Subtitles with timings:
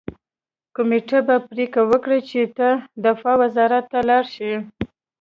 [0.75, 2.67] کمېټه به پریکړه وکړي چې ته
[3.05, 4.53] دفاع وزارت ته لاړ شې